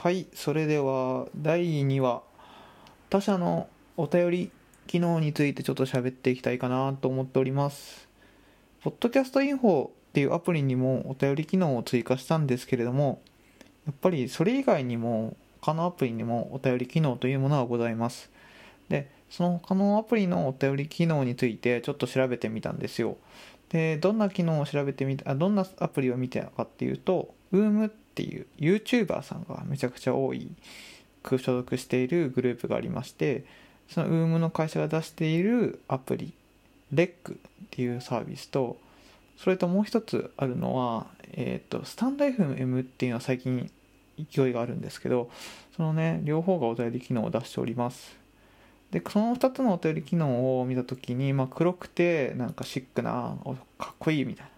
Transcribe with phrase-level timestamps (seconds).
[0.00, 2.22] はいそれでは第2話
[3.10, 4.50] 他社のお便り
[4.86, 8.06] 機能についてちょっと喋っていきたいかなと思っております。
[8.84, 13.20] ポッドキャストインフォっていうアプリにもお便り機能を追加したんですけれども
[13.86, 18.30] やっぱりそれ以外にも他のアプリにもお便り機能というものがございます。
[18.88, 23.16] でその他のアプリのお便り機能についてちょっと調べてみたんですよ。
[23.70, 30.50] でどんな機能を調べてみたどんなアプリを見てたかっていうと UM っていう YouTuber さんがめちゃくちゃ多い
[31.22, 33.44] 所属しているグループがありまして
[33.88, 36.32] その UM の会社が出しているアプリ
[36.92, 37.36] REC っ
[37.70, 38.76] ていうサービスと
[39.36, 43.70] それともう一つあるのは、えっ、ー、とスタンド FM っていうのは最近
[44.32, 45.30] 勢いがあるんですけど
[45.76, 48.16] そのね両方がお便り機能を出しております。
[48.90, 53.36] でその2つのお便り機能を見た時に、まあ、黒くてなんかシックな
[53.78, 54.52] かっこいいみたいなっ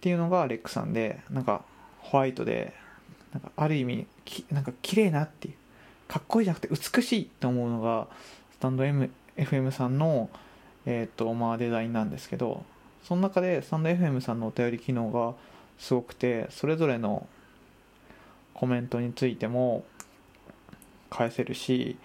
[0.00, 1.62] ていうのがレックさんでなんか
[2.00, 2.74] ホワイトで
[3.32, 5.54] なんかある意味きなんか綺麗なっていう
[6.06, 8.08] かっこいいじゃなくて美しいと思うのが
[8.52, 10.30] スタンド、M、FM さんの、
[10.86, 12.64] えーとまあ、デザインなんですけど
[13.04, 15.34] その中でスタンド FM さんのお便り機能が
[15.78, 17.26] すごくてそれぞれの
[18.54, 19.84] コメントについても
[21.10, 21.96] 返せるし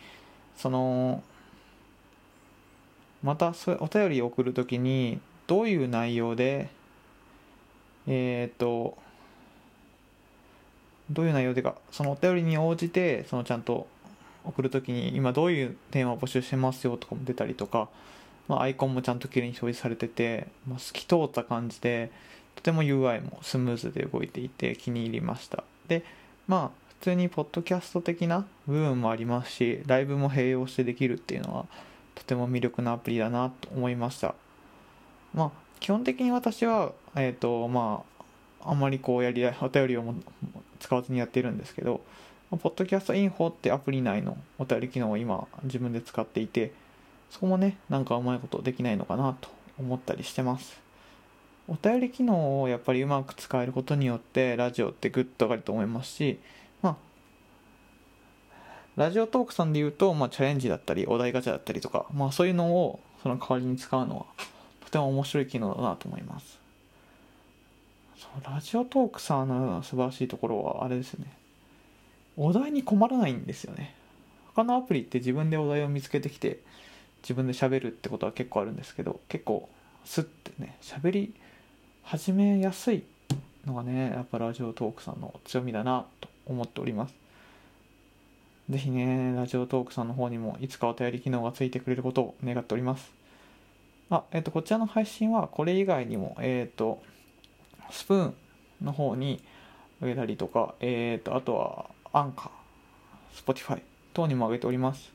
[0.55, 1.23] その
[3.23, 6.69] またそお便りを送るときにどういう内容で
[8.05, 8.97] えっ、ー、と
[11.09, 13.87] どういう内容でかそのお便りに応じてそのちゃんと
[14.45, 17.89] 送るときに今どういうテーマを募集してますよとかも出たりとか、
[18.47, 22.11] まあ、アイコンもちゃんと綺麗に表示されてて、まあ、透き通った感じで
[22.55, 25.63] とても UI もスムーズで動いていて気に入りました。
[25.87, 26.03] で
[26.47, 31.65] まあ普通にポッドキャスト的な部分もありますしライブも併用してできるっていうのは
[32.15, 34.35] とても魅力なアプリだなと思いました。
[35.33, 38.03] まあ基本的に私はえっ、ー、とま
[38.61, 40.03] ああんまりこうやりお便りを
[40.83, 42.01] 使わずにやってるんですけど
[42.51, 46.71] ポッドキャストインフォってアプリ内のお便り機能を今自分で使っていて
[47.31, 50.79] そこもねなんかうまいことできないのかなと思ったりしてます
[51.67, 56.39] お便り機能をやっぱりうまく使えることによってラジオってグッと上がると思いますし
[56.83, 56.95] まあ、
[58.97, 64.25] ラジオトークさんで言うと、まあ、チャレンジだったり、お題ガチャだったりとか、まあ、そういうのをその代わりに使うのは、
[64.83, 66.62] とても面白い機能だなと思います。
[68.43, 71.27] ラジオトークさんの素晴らしいところは、あれですね。
[72.37, 73.95] お題に困らないんですよね。
[74.55, 76.59] 他のアプリって自分でお題を見つけてきて、
[77.21, 79.69] 自分で喋るってことは結構あるんですけど、結構、
[80.05, 81.33] スッてね、喋り
[82.03, 83.03] 始めやすい
[83.65, 87.15] のがね、やっぱラジオトークさんの強みだなと思っております。
[88.69, 93.11] ぜひね、ラジオトークさんの方にもいつかお便り機能がついてくれることを願っております。
[94.09, 97.01] あ、えっ、ー、と、こちらの配信はこれ以外にも、えっ、ー、と、
[97.93, 98.35] スプーン
[98.81, 99.41] の方に
[100.01, 102.49] あげたりとか、え、ー、と、あとはアンカー、
[103.35, 103.81] スポティファイ
[104.13, 105.13] 等にも上げております。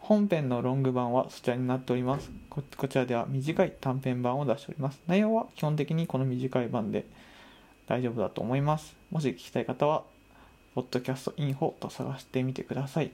[0.00, 2.62] 本編のロング版はそちらになっておりますこ。
[2.76, 5.00] こちらでは短い短編版を出しております。
[5.08, 7.06] 内容は基本的にこの短い版で
[7.88, 8.94] 大丈夫だと思います。
[9.10, 10.04] もし聞きたい方は
[10.76, 13.10] ポッドキャストインフォと探してみてください。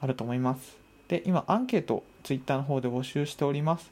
[0.00, 0.76] あると思います。
[1.08, 3.90] で、今、アンケート、ツイッターの方で募集しております。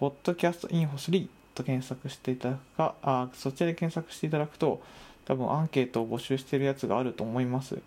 [0.00, 4.82] ポッドキャストインフォ3と検索していただくか、あそちらで検索していただくと、
[5.24, 7.78] 多分アンケートを募集してるやつがあると思います。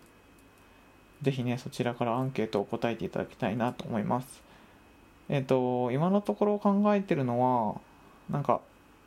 [1.22, 4.42] ぜひね、そちらからアンケートを答えていただきたいなと思います。
[5.28, 7.80] えっ、ー、と、今のところ考えてるのは、
[8.30, 8.60] なんか、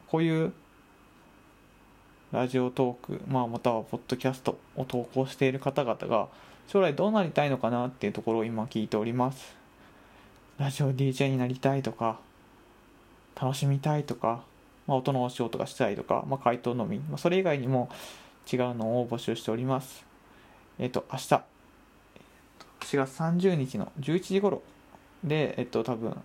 [0.07, 0.53] こういう
[2.31, 6.27] ラジオトーク、まあ、またはポッドキャストを投稿している方々が
[6.67, 9.55] 将来どうなりたいのかなっていうところを今聞いております
[10.57, 12.19] ラジオ DJ になりたいとか
[13.41, 14.43] 楽しみたいとか、
[14.91, 17.89] まあ、音のお仕事がしたいとか、まあ、回答のみ、まあ、それ以外にも
[18.51, 20.05] 違うのを募集しております
[20.79, 21.25] えっ、ー、と明日
[22.81, 24.61] 4月30日の11時頃
[25.23, 26.17] でえっ、ー、と多分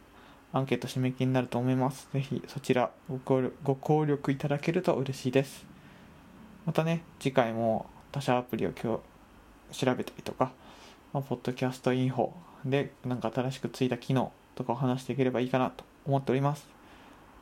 [0.52, 2.08] アンケート締め切りになると思います。
[2.12, 5.66] ぜひそちらご協力いただけると嬉しいです。
[6.64, 9.00] またね次回も他社アプリを今
[9.70, 10.52] 日調べたりとか、
[11.12, 12.30] まあ、ポッドキャストインフォ
[12.64, 16.75] でなんか新しくついた機能とかを話していければいいかなと思っております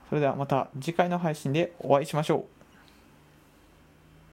[0.08, 2.63] それではまた次回の配信でお会いしましょう。